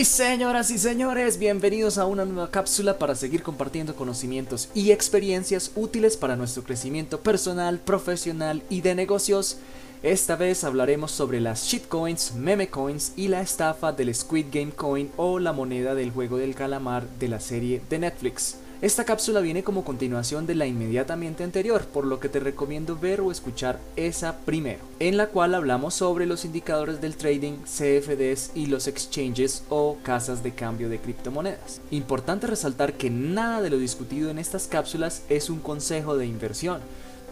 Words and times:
Sí, 0.00 0.06
señoras 0.06 0.70
y 0.70 0.78
señores, 0.78 1.38
bienvenidos 1.38 1.98
a 1.98 2.06
una 2.06 2.24
nueva 2.24 2.50
cápsula 2.50 2.98
para 2.98 3.14
seguir 3.14 3.42
compartiendo 3.42 3.94
conocimientos 3.94 4.70
y 4.72 4.92
experiencias 4.92 5.72
útiles 5.76 6.16
para 6.16 6.36
nuestro 6.36 6.62
crecimiento 6.62 7.20
personal, 7.20 7.78
profesional 7.80 8.62
y 8.70 8.80
de 8.80 8.94
negocios. 8.94 9.58
Esta 10.02 10.36
vez 10.36 10.64
hablaremos 10.64 11.10
sobre 11.10 11.38
las 11.38 11.66
shitcoins, 11.66 12.32
meme 12.34 12.68
coins 12.68 13.12
y 13.14 13.28
la 13.28 13.42
estafa 13.42 13.92
del 13.92 14.14
Squid 14.14 14.46
Game 14.50 14.72
Coin 14.72 15.10
o 15.18 15.38
la 15.38 15.52
moneda 15.52 15.94
del 15.94 16.12
juego 16.12 16.38
del 16.38 16.54
calamar 16.54 17.06
de 17.18 17.28
la 17.28 17.38
serie 17.38 17.82
de 17.90 17.98
Netflix. 17.98 18.56
Esta 18.82 19.04
cápsula 19.04 19.40
viene 19.40 19.62
como 19.62 19.84
continuación 19.84 20.46
de 20.46 20.54
la 20.54 20.66
inmediatamente 20.66 21.44
anterior, 21.44 21.84
por 21.84 22.06
lo 22.06 22.18
que 22.18 22.30
te 22.30 22.40
recomiendo 22.40 22.96
ver 22.96 23.20
o 23.20 23.30
escuchar 23.30 23.78
esa 23.94 24.38
primero, 24.38 24.78
en 25.00 25.18
la 25.18 25.26
cual 25.26 25.54
hablamos 25.54 25.92
sobre 25.92 26.24
los 26.24 26.46
indicadores 26.46 26.98
del 26.98 27.14
trading, 27.14 27.58
CFDs 27.64 28.52
y 28.54 28.66
los 28.66 28.86
exchanges 28.86 29.64
o 29.68 29.98
casas 30.02 30.42
de 30.42 30.52
cambio 30.52 30.88
de 30.88 30.98
criptomonedas. 30.98 31.82
Importante 31.90 32.46
resaltar 32.46 32.94
que 32.94 33.10
nada 33.10 33.60
de 33.60 33.68
lo 33.68 33.76
discutido 33.76 34.30
en 34.30 34.38
estas 34.38 34.66
cápsulas 34.66 35.24
es 35.28 35.50
un 35.50 35.60
consejo 35.60 36.16
de 36.16 36.24
inversión. 36.24 36.80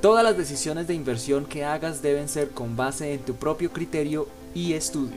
Todas 0.02 0.22
las 0.22 0.36
decisiones 0.36 0.86
de 0.86 0.92
inversión 0.92 1.46
que 1.46 1.64
hagas 1.64 2.02
deben 2.02 2.28
ser 2.28 2.50
con 2.50 2.76
base 2.76 3.14
en 3.14 3.20
tu 3.20 3.36
propio 3.36 3.72
criterio 3.72 4.28
y 4.54 4.74
estudio. 4.74 5.16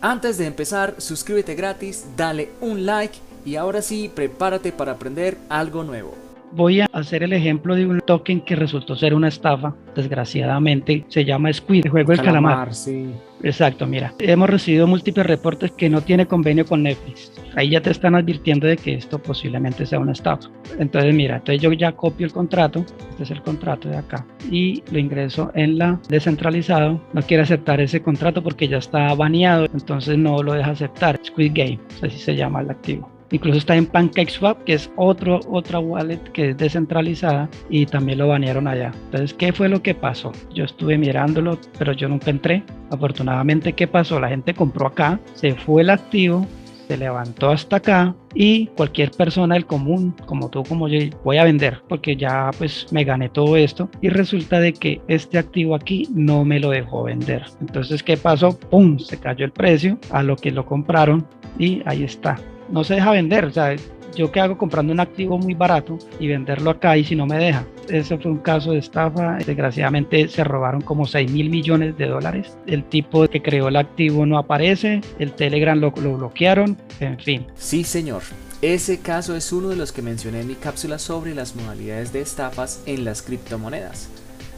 Antes 0.00 0.38
de 0.38 0.46
empezar, 0.46 0.96
suscríbete 0.98 1.54
gratis, 1.54 2.04
dale 2.16 2.50
un 2.60 2.84
like 2.84 3.18
y 3.46 3.56
ahora 3.56 3.80
sí, 3.80 4.10
prepárate 4.12 4.72
para 4.72 4.92
aprender 4.92 5.38
algo 5.48 5.84
nuevo. 5.84 6.14
Voy 6.52 6.80
a 6.80 6.86
hacer 6.92 7.22
el 7.22 7.32
ejemplo 7.32 7.74
de 7.74 7.86
un 7.86 8.00
token 8.00 8.40
que 8.40 8.56
resultó 8.56 8.96
ser 8.96 9.14
una 9.14 9.28
estafa, 9.28 9.74
desgraciadamente, 9.94 11.04
se 11.08 11.24
llama 11.24 11.52
Squid, 11.52 11.84
el 11.84 11.90
juego 11.90 12.12
del 12.12 12.22
calamar. 12.22 12.74
Sí. 12.74 13.10
Exacto, 13.42 13.86
mira, 13.86 14.14
hemos 14.18 14.48
recibido 14.48 14.86
múltiples 14.86 15.26
reportes 15.26 15.70
que 15.72 15.90
no 15.90 16.00
tiene 16.00 16.26
convenio 16.26 16.64
con 16.64 16.82
Netflix. 16.82 17.32
Ahí 17.54 17.70
ya 17.70 17.80
te 17.80 17.90
están 17.90 18.14
advirtiendo 18.14 18.66
de 18.66 18.76
que 18.76 18.94
esto 18.94 19.18
posiblemente 19.18 19.86
sea 19.86 19.98
una 19.98 20.12
estafa. 20.12 20.48
Entonces, 20.78 21.14
mira, 21.14 21.36
entonces 21.36 21.60
yo 21.60 21.72
ya 21.72 21.92
copio 21.92 22.26
el 22.26 22.32
contrato, 22.32 22.84
este 23.10 23.24
es 23.24 23.30
el 23.30 23.42
contrato 23.42 23.88
de 23.88 23.98
acá, 23.98 24.26
y 24.50 24.82
lo 24.90 24.98
ingreso 24.98 25.52
en 25.54 25.78
la 25.78 26.00
descentralizado. 26.08 27.00
No 27.12 27.22
quiere 27.22 27.42
aceptar 27.42 27.80
ese 27.80 28.02
contrato 28.02 28.42
porque 28.42 28.68
ya 28.68 28.78
está 28.78 29.14
baneado, 29.14 29.66
entonces 29.66 30.16
no 30.16 30.42
lo 30.42 30.54
deja 30.54 30.70
aceptar. 30.70 31.20
Squid 31.22 31.52
Game, 31.54 31.80
así 32.02 32.18
se 32.18 32.34
llama 32.34 32.62
el 32.62 32.70
activo. 32.70 33.15
Incluso 33.30 33.58
está 33.58 33.76
en 33.76 33.86
PancakeSwap, 33.86 34.64
que 34.64 34.74
es 34.74 34.90
otro, 34.96 35.40
otra 35.50 35.78
wallet 35.78 36.22
que 36.32 36.50
es 36.50 36.56
descentralizada 36.56 37.48
y 37.68 37.86
también 37.86 38.18
lo 38.18 38.28
banearon 38.28 38.68
allá. 38.68 38.92
Entonces, 39.06 39.34
¿qué 39.34 39.52
fue 39.52 39.68
lo 39.68 39.82
que 39.82 39.94
pasó? 39.94 40.32
Yo 40.54 40.64
estuve 40.64 40.96
mirándolo, 40.96 41.58
pero 41.78 41.92
yo 41.92 42.08
nunca 42.08 42.30
entré. 42.30 42.62
Afortunadamente, 42.90 43.72
¿qué 43.72 43.86
pasó? 43.86 44.20
La 44.20 44.28
gente 44.28 44.54
compró 44.54 44.86
acá, 44.86 45.18
se 45.34 45.54
fue 45.54 45.82
el 45.82 45.90
activo, 45.90 46.46
se 46.86 46.96
levantó 46.96 47.50
hasta 47.50 47.76
acá 47.76 48.14
y 48.32 48.66
cualquier 48.68 49.10
persona 49.10 49.54
del 49.54 49.66
común, 49.66 50.14
como 50.26 50.48
tú, 50.48 50.62
como 50.62 50.88
yo, 50.88 51.00
voy 51.24 51.38
a 51.38 51.44
vender 51.44 51.82
porque 51.88 52.16
ya 52.16 52.50
pues 52.56 52.86
me 52.92 53.02
gané 53.02 53.28
todo 53.28 53.56
esto 53.56 53.88
y 54.00 54.08
resulta 54.08 54.60
de 54.60 54.72
que 54.72 55.00
este 55.08 55.38
activo 55.38 55.74
aquí 55.74 56.08
no 56.14 56.44
me 56.44 56.60
lo 56.60 56.70
dejó 56.70 57.02
vender. 57.02 57.44
Entonces, 57.60 58.04
¿qué 58.04 58.16
pasó? 58.16 58.56
¡Pum! 58.56 58.98
Se 58.98 59.18
cayó 59.18 59.44
el 59.44 59.52
precio 59.52 59.98
a 60.10 60.22
lo 60.22 60.36
que 60.36 60.52
lo 60.52 60.64
compraron 60.64 61.26
y 61.58 61.82
ahí 61.86 62.04
está 62.04 62.36
no 62.68 62.84
se 62.84 62.94
deja 62.94 63.10
vender. 63.12 63.44
O 63.44 63.50
sea, 63.50 63.76
yo 64.14 64.32
qué 64.32 64.40
hago 64.40 64.56
comprando 64.56 64.92
un 64.92 65.00
activo 65.00 65.38
muy 65.38 65.54
barato 65.54 65.98
y 66.18 66.28
venderlo 66.28 66.70
acá 66.70 66.96
y 66.96 67.04
si 67.04 67.14
no 67.14 67.26
me 67.26 67.38
deja. 67.38 67.66
Ese 67.88 68.18
fue 68.18 68.32
un 68.32 68.38
caso 68.38 68.72
de 68.72 68.78
estafa. 68.78 69.36
Desgraciadamente 69.36 70.28
se 70.28 70.42
robaron 70.44 70.80
como 70.80 71.06
6 71.06 71.30
mil 71.30 71.50
millones 71.50 71.96
de 71.98 72.06
dólares. 72.06 72.56
El 72.66 72.84
tipo 72.84 73.28
que 73.28 73.42
creó 73.42 73.68
el 73.68 73.76
activo 73.76 74.26
no 74.26 74.38
aparece, 74.38 75.00
el 75.18 75.32
Telegram 75.32 75.78
lo, 75.78 75.92
lo 76.02 76.16
bloquearon, 76.16 76.76
en 77.00 77.18
fin. 77.18 77.46
Sí, 77.54 77.84
señor. 77.84 78.22
Ese 78.62 79.00
caso 79.00 79.36
es 79.36 79.52
uno 79.52 79.68
de 79.68 79.76
los 79.76 79.92
que 79.92 80.00
mencioné 80.00 80.40
en 80.40 80.48
mi 80.48 80.54
cápsula 80.54 80.98
sobre 80.98 81.34
las 81.34 81.54
modalidades 81.54 82.12
de 82.12 82.22
estafas 82.22 82.82
en 82.86 83.04
las 83.04 83.20
criptomonedas 83.20 84.08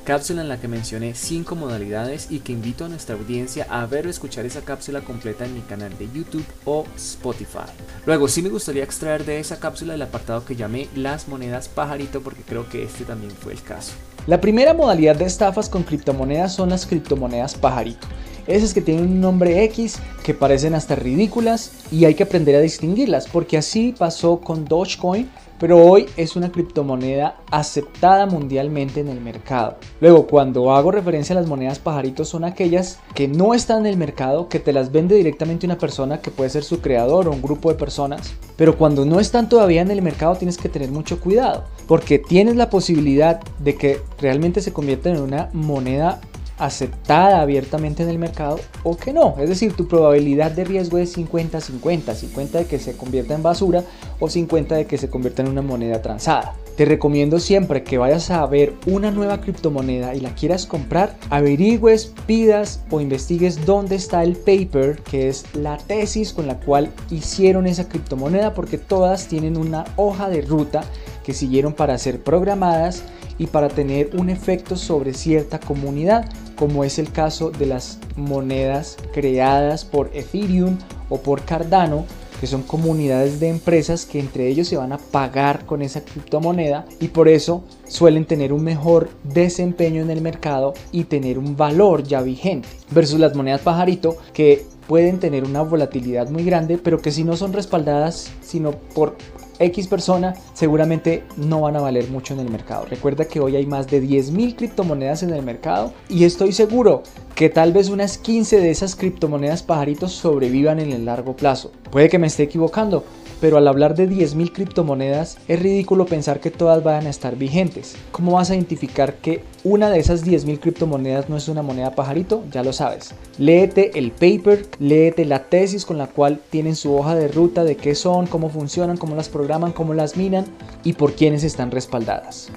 cápsula 0.08 0.40
en 0.40 0.48
la 0.48 0.58
que 0.58 0.68
mencioné 0.68 1.14
5 1.14 1.54
modalidades 1.54 2.28
y 2.30 2.38
que 2.38 2.54
invito 2.54 2.86
a 2.86 2.88
nuestra 2.88 3.14
audiencia 3.14 3.66
a 3.68 3.84
ver 3.84 4.06
o 4.06 4.10
escuchar 4.10 4.46
esa 4.46 4.62
cápsula 4.62 5.02
completa 5.02 5.44
en 5.44 5.52
mi 5.52 5.60
canal 5.60 5.98
de 5.98 6.08
YouTube 6.10 6.46
o 6.64 6.86
Spotify. 6.96 7.68
Luego 8.06 8.26
sí 8.26 8.40
me 8.40 8.48
gustaría 8.48 8.84
extraer 8.84 9.26
de 9.26 9.38
esa 9.38 9.60
cápsula 9.60 9.92
el 9.92 10.00
apartado 10.00 10.46
que 10.46 10.56
llamé 10.56 10.88
las 10.94 11.28
monedas 11.28 11.68
pajarito 11.68 12.22
porque 12.22 12.40
creo 12.40 12.66
que 12.70 12.84
este 12.84 13.04
también 13.04 13.32
fue 13.32 13.52
el 13.52 13.60
caso. 13.60 13.92
La 14.26 14.40
primera 14.40 14.72
modalidad 14.72 15.14
de 15.14 15.26
estafas 15.26 15.68
con 15.68 15.82
criptomonedas 15.82 16.54
son 16.54 16.70
las 16.70 16.86
criptomonedas 16.86 17.54
pajarito. 17.54 18.08
Esas 18.48 18.72
que 18.72 18.80
tienen 18.80 19.04
un 19.04 19.20
nombre 19.20 19.62
X, 19.64 19.98
que 20.24 20.32
parecen 20.32 20.74
hasta 20.74 20.94
ridículas 20.94 21.70
y 21.92 22.06
hay 22.06 22.14
que 22.14 22.22
aprender 22.22 22.56
a 22.56 22.60
distinguirlas, 22.60 23.28
porque 23.28 23.58
así 23.58 23.94
pasó 23.96 24.40
con 24.40 24.64
Dogecoin, 24.64 25.28
pero 25.60 25.84
hoy 25.84 26.06
es 26.16 26.34
una 26.34 26.50
criptomoneda 26.50 27.36
aceptada 27.50 28.24
mundialmente 28.24 29.00
en 29.00 29.08
el 29.08 29.20
mercado. 29.20 29.76
Luego, 30.00 30.26
cuando 30.26 30.72
hago 30.72 30.90
referencia 30.90 31.36
a 31.36 31.40
las 31.40 31.46
monedas 31.46 31.78
pajaritos, 31.78 32.30
son 32.30 32.44
aquellas 32.44 33.00
que 33.14 33.28
no 33.28 33.52
están 33.52 33.80
en 33.80 33.86
el 33.92 33.98
mercado, 33.98 34.48
que 34.48 34.60
te 34.60 34.72
las 34.72 34.92
vende 34.92 35.16
directamente 35.16 35.66
una 35.66 35.76
persona 35.76 36.22
que 36.22 36.30
puede 36.30 36.48
ser 36.48 36.64
su 36.64 36.80
creador 36.80 37.28
o 37.28 37.32
un 37.32 37.42
grupo 37.42 37.68
de 37.68 37.74
personas, 37.74 38.32
pero 38.56 38.78
cuando 38.78 39.04
no 39.04 39.20
están 39.20 39.50
todavía 39.50 39.82
en 39.82 39.90
el 39.90 40.00
mercado 40.00 40.36
tienes 40.36 40.56
que 40.56 40.70
tener 40.70 40.90
mucho 40.90 41.20
cuidado, 41.20 41.64
porque 41.86 42.18
tienes 42.18 42.56
la 42.56 42.70
posibilidad 42.70 43.40
de 43.58 43.74
que 43.74 44.00
realmente 44.18 44.62
se 44.62 44.72
convierta 44.72 45.10
en 45.10 45.20
una 45.20 45.50
moneda 45.52 46.22
aceptada 46.58 47.40
abiertamente 47.40 48.02
en 48.02 48.08
el 48.08 48.18
mercado 48.18 48.60
o 48.82 48.96
que 48.96 49.12
no. 49.12 49.36
Es 49.38 49.48
decir, 49.48 49.74
tu 49.74 49.88
probabilidad 49.88 50.50
de 50.50 50.64
riesgo 50.64 50.98
es 50.98 51.16
50-50, 51.16 52.14
50 52.14 52.58
de 52.58 52.66
que 52.66 52.78
se 52.78 52.96
convierta 52.96 53.34
en 53.34 53.42
basura 53.42 53.84
o 54.18 54.28
50 54.28 54.74
de 54.74 54.86
que 54.86 54.98
se 54.98 55.08
convierta 55.08 55.42
en 55.42 55.48
una 55.48 55.62
moneda 55.62 56.02
transada. 56.02 56.54
Te 56.76 56.84
recomiendo 56.84 57.40
siempre 57.40 57.82
que 57.82 57.98
vayas 57.98 58.30
a 58.30 58.46
ver 58.46 58.72
una 58.86 59.10
nueva 59.10 59.40
criptomoneda 59.40 60.14
y 60.14 60.20
la 60.20 60.36
quieras 60.36 60.64
comprar, 60.64 61.16
averigües, 61.28 62.12
pidas 62.26 62.84
o 62.90 63.00
investigues 63.00 63.66
dónde 63.66 63.96
está 63.96 64.22
el 64.22 64.36
paper, 64.36 65.02
que 65.02 65.28
es 65.28 65.44
la 65.54 65.76
tesis 65.76 66.32
con 66.32 66.46
la 66.46 66.60
cual 66.60 66.92
hicieron 67.10 67.66
esa 67.66 67.88
criptomoneda, 67.88 68.54
porque 68.54 68.78
todas 68.78 69.26
tienen 69.26 69.56
una 69.56 69.86
hoja 69.96 70.30
de 70.30 70.42
ruta 70.42 70.84
que 71.24 71.34
siguieron 71.34 71.72
para 71.72 71.98
ser 71.98 72.22
programadas 72.22 73.02
y 73.38 73.46
para 73.48 73.68
tener 73.68 74.10
un 74.16 74.30
efecto 74.30 74.76
sobre 74.76 75.14
cierta 75.14 75.58
comunidad, 75.58 76.28
como 76.58 76.84
es 76.84 76.98
el 76.98 77.12
caso 77.12 77.50
de 77.50 77.66
las 77.66 77.98
monedas 78.16 78.96
creadas 79.12 79.84
por 79.84 80.10
Ethereum 80.12 80.76
o 81.08 81.18
por 81.18 81.42
Cardano, 81.42 82.04
que 82.40 82.46
son 82.46 82.62
comunidades 82.62 83.40
de 83.40 83.48
empresas 83.48 84.06
que 84.06 84.20
entre 84.20 84.48
ellos 84.48 84.68
se 84.68 84.76
van 84.76 84.92
a 84.92 84.98
pagar 84.98 85.66
con 85.66 85.82
esa 85.82 86.04
criptomoneda 86.04 86.86
y 87.00 87.08
por 87.08 87.28
eso 87.28 87.64
suelen 87.86 88.26
tener 88.26 88.52
un 88.52 88.62
mejor 88.62 89.10
desempeño 89.24 90.02
en 90.02 90.10
el 90.10 90.20
mercado 90.20 90.74
y 90.92 91.04
tener 91.04 91.38
un 91.38 91.56
valor 91.56 92.04
ya 92.04 92.22
vigente. 92.22 92.68
Versus 92.90 93.18
las 93.18 93.34
monedas 93.34 93.60
pajarito 93.60 94.16
que 94.32 94.64
pueden 94.86 95.18
tener 95.18 95.44
una 95.44 95.62
volatilidad 95.62 96.30
muy 96.30 96.44
grande 96.44 96.78
pero 96.78 97.00
que 97.00 97.12
si 97.12 97.24
no 97.24 97.36
son 97.36 97.52
respaldadas 97.52 98.30
sino 98.40 98.72
por 98.72 99.16
X 99.58 99.86
persona 99.88 100.34
seguramente 100.54 101.24
no 101.36 101.62
van 101.62 101.76
a 101.76 101.80
valer 101.80 102.08
mucho 102.08 102.34
en 102.34 102.40
el 102.40 102.50
mercado. 102.50 102.86
Recuerda 102.86 103.26
que 103.26 103.40
hoy 103.40 103.56
hay 103.56 103.66
más 103.66 103.86
de 103.88 104.02
10.000 104.02 104.56
criptomonedas 104.56 105.22
en 105.22 105.30
el 105.30 105.42
mercado 105.42 105.92
y 106.08 106.24
estoy 106.24 106.52
seguro 106.52 107.02
que 107.34 107.48
tal 107.48 107.72
vez 107.72 107.88
unas 107.88 108.18
15 108.18 108.60
de 108.60 108.70
esas 108.70 108.96
criptomonedas 108.96 109.62
pajaritos 109.62 110.12
sobrevivan 110.12 110.80
en 110.80 110.92
el 110.92 111.04
largo 111.04 111.36
plazo. 111.36 111.72
Puede 111.90 112.08
que 112.08 112.18
me 112.18 112.26
esté 112.26 112.44
equivocando, 112.44 113.04
pero 113.40 113.56
al 113.56 113.68
hablar 113.68 113.94
de 113.94 114.08
10.000 114.08 114.52
criptomonedas 114.52 115.38
es 115.48 115.60
ridículo 115.60 116.06
pensar 116.06 116.40
que 116.40 116.50
todas 116.50 116.82
vayan 116.82 117.06
a 117.06 117.10
estar 117.10 117.36
vigentes. 117.36 117.96
¿Cómo 118.12 118.32
vas 118.32 118.50
a 118.50 118.54
identificar 118.54 119.14
que 119.14 119.44
una 119.64 119.90
de 119.90 119.98
esas 119.98 120.24
10.000 120.24 120.60
criptomonedas 120.60 121.28
no 121.28 121.36
es 121.36 121.48
una 121.48 121.62
moneda 121.62 121.94
pajarito? 121.94 122.44
Ya 122.50 122.62
lo 122.62 122.72
sabes. 122.72 123.14
Léete 123.38 123.98
el 123.98 124.12
paper, 124.12 124.66
léete 124.78 125.24
la 125.24 125.44
tesis 125.44 125.84
con 125.84 125.98
la 125.98 126.08
cual 126.08 126.40
tienen 126.50 126.76
su 126.76 126.94
hoja 126.94 127.14
de 127.14 127.28
ruta 127.28 127.64
de 127.64 127.76
qué 127.76 127.94
son, 127.94 128.26
cómo 128.26 128.50
funcionan, 128.50 128.96
cómo 128.96 129.16
las 129.16 129.28
programan, 129.28 129.72
cómo 129.72 129.94
las 129.94 130.16
minan 130.16 130.46
y 130.84 130.94
por 130.94 131.14
quiénes 131.14 131.44
están 131.44 131.70
respaldadas. 131.70 132.50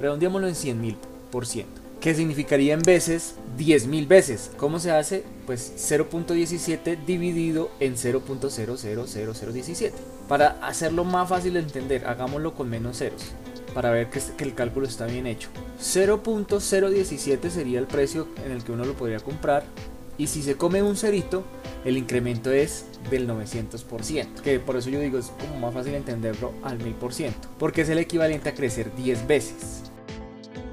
Redondeémoslo 0.00 0.48
en 0.48 0.54
100.000 0.54 0.96
por 1.30 1.46
ciento 1.46 1.85
que 2.06 2.14
significaría 2.14 2.72
en 2.72 2.82
veces 2.82 3.34
10.000 3.58 4.06
veces. 4.06 4.52
¿Cómo 4.58 4.78
se 4.78 4.92
hace? 4.92 5.24
Pues 5.44 5.72
0.17 5.90 7.04
dividido 7.04 7.68
en 7.80 7.96
0.000017. 7.96 9.90
Para 10.28 10.50
hacerlo 10.64 11.02
más 11.02 11.28
fácil 11.28 11.54
de 11.54 11.58
entender, 11.58 12.06
hagámoslo 12.06 12.54
con 12.54 12.70
menos 12.70 12.98
ceros, 12.98 13.32
para 13.74 13.90
ver 13.90 14.08
que, 14.08 14.20
que 14.36 14.44
el 14.44 14.54
cálculo 14.54 14.86
está 14.86 15.06
bien 15.06 15.26
hecho. 15.26 15.48
0.017 15.80 17.50
sería 17.50 17.80
el 17.80 17.88
precio 17.88 18.28
en 18.44 18.52
el 18.52 18.62
que 18.62 18.70
uno 18.70 18.84
lo 18.84 18.94
podría 18.94 19.18
comprar. 19.18 19.64
Y 20.16 20.28
si 20.28 20.44
se 20.44 20.54
come 20.54 20.84
un 20.84 20.96
cerito, 20.96 21.42
el 21.84 21.96
incremento 21.96 22.52
es 22.52 22.84
del 23.10 23.28
900%. 23.28 24.42
Que 24.44 24.60
por 24.60 24.76
eso 24.76 24.90
yo 24.90 25.00
digo 25.00 25.18
es 25.18 25.32
como 25.40 25.58
más 25.58 25.74
fácil 25.74 25.96
entenderlo 25.96 26.52
al 26.62 26.78
1000%. 26.78 27.32
Porque 27.58 27.80
es 27.80 27.88
el 27.88 27.98
equivalente 27.98 28.50
a 28.50 28.54
crecer 28.54 28.94
10 28.94 29.26
veces 29.26 29.85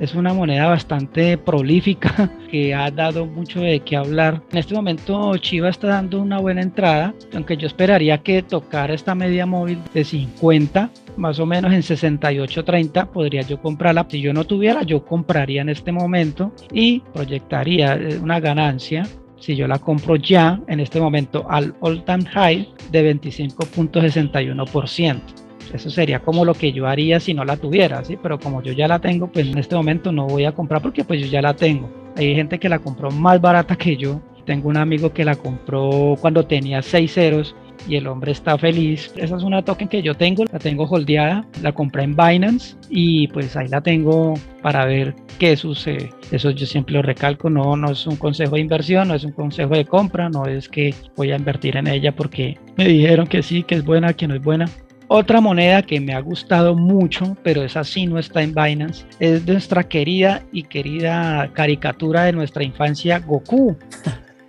es 0.04 0.16
una 0.16 0.34
moneda 0.34 0.68
bastante 0.68 1.38
prolífica 1.38 2.30
que 2.52 2.74
ha 2.74 2.92
dado 2.92 3.26
mucho 3.26 3.62
de 3.62 3.80
qué 3.80 3.96
hablar. 3.96 4.42
En 4.52 4.58
este 4.58 4.76
momento 4.76 5.38
Chiva 5.38 5.70
está 5.70 5.88
dando 5.88 6.22
una 6.22 6.40
buena 6.40 6.62
entrada, 6.62 7.16
aunque 7.34 7.56
yo 7.56 7.68
esperaría 7.68 8.18
que 8.18 8.44
tocara 8.44 8.94
esta 8.94 9.16
media 9.16 9.46
móvil 9.46 9.80
de 9.94 10.04
50, 10.04 10.90
más 11.16 11.40
o 11.40 11.46
menos 11.46 11.72
en 11.72 11.82
68.30 11.82 13.08
podría 13.08 13.44
yo 13.44 13.62
comprarla. 13.62 14.06
Si 14.10 14.20
yo 14.20 14.34
no 14.34 14.44
tuviera, 14.44 14.84
yo 14.84 15.06
compraría 15.06 15.62
en 15.62 15.70
este 15.70 15.94
momento 15.94 16.52
y 16.74 17.00
proyectaría 17.14 17.96
eh, 17.96 18.20
una 18.22 18.42
ganancia 18.42 19.08
si 19.40 19.56
yo 19.56 19.68
la 19.68 19.80
compro 19.80 20.16
ya 20.16 20.62
en 20.68 20.80
este 20.80 21.02
momento 21.02 21.46
al 21.50 21.74
all 21.82 22.06
time 22.06 22.24
high 22.26 22.70
de 22.92 23.14
25.61%. 23.14 25.43
Eso 25.74 25.90
sería 25.90 26.20
como 26.20 26.46
lo 26.46 26.54
que 26.54 26.72
yo 26.72 26.88
haría 26.88 27.20
si 27.20 27.34
no 27.34 27.44
la 27.44 27.58
tuviera, 27.58 28.04
¿sí? 28.04 28.18
Pero 28.22 28.40
como 28.40 28.62
yo 28.62 28.74
ya 28.74 28.88
la 28.88 29.00
tengo, 29.00 29.28
pues 29.28 29.48
en 29.48 29.58
este 29.58 29.76
momento 29.76 30.12
no 30.12 30.28
voy 30.28 30.46
a 30.46 30.52
comprar 30.52 30.82
porque 30.82 31.04
pues 31.04 31.20
yo 31.22 31.28
ya 31.28 31.42
la 31.42 31.56
tengo. 31.56 31.90
Hay 32.16 32.36
gente 32.36 32.60
que 32.60 32.70
la 32.70 32.80
compró 32.80 33.10
más 33.10 33.42
barata 33.42 33.76
que 33.76 33.98
yo. 33.98 34.22
Tengo 34.46 34.70
un 34.70 34.78
amigo 34.78 35.14
que 35.14 35.26
la 35.26 35.36
compró 35.36 36.16
cuando 36.20 36.46
tenía 36.46 36.82
6 36.82 37.14
ceros 37.14 37.56
y 37.88 37.96
el 37.96 38.08
hombre 38.08 38.32
está 38.32 38.58
feliz. 38.58 39.14
Esa 39.16 39.38
es 39.38 39.44
una 39.44 39.64
token 39.64 39.88
que 39.88 40.02
yo 40.02 40.16
tengo, 40.16 40.44
la 40.52 40.60
tengo 40.60 40.86
holdeada, 40.86 41.46
la 41.62 41.72
compré 41.72 42.04
en 42.04 42.16
Binance 42.16 42.76
y 42.90 43.28
pues 43.30 43.56
ahí 43.56 43.68
la 43.68 43.82
tengo 43.82 44.34
para 44.62 44.86
ver 44.86 45.16
qué 45.40 45.56
sucede. 45.56 46.12
Eso 46.32 46.52
yo 46.52 46.66
siempre 46.66 46.94
lo 46.94 47.02
recalco, 47.02 47.50
no, 47.50 47.76
no 47.76 47.92
es 47.92 48.06
un 48.08 48.16
consejo 48.16 48.56
de 48.56 48.62
inversión, 48.62 49.08
no 49.10 49.16
es 49.16 49.24
un 49.24 49.32
consejo 49.32 49.76
de 49.76 49.86
compra, 49.86 50.30
no 50.30 50.46
es 50.46 50.70
que 50.70 50.94
voy 51.16 51.32
a 51.32 51.36
invertir 51.36 51.78
en 51.78 51.88
ella 51.88 52.14
porque 52.14 52.58
me 52.78 52.88
dijeron 52.88 53.28
que 53.28 53.44
sí, 53.44 53.64
que 53.64 53.76
es 53.76 53.84
buena, 53.84 54.14
que 54.14 54.28
no 54.28 54.36
es 54.36 54.42
buena. 54.42 54.70
Otra 55.16 55.42
moneda 55.42 55.84
que 55.84 56.00
me 56.00 56.16
ha 56.16 56.20
gustado 56.22 56.74
mucho, 56.74 57.38
pero 57.44 57.62
esa 57.64 57.84
sí 57.84 58.08
no 58.08 58.18
está 58.18 58.42
en 58.42 58.56
Binance, 58.56 59.06
es 59.20 59.46
nuestra 59.46 59.84
querida 59.84 60.42
y 60.52 60.64
querida 60.64 61.52
caricatura 61.54 62.24
de 62.24 62.32
nuestra 62.32 62.64
infancia, 62.64 63.20
Goku. 63.20 63.78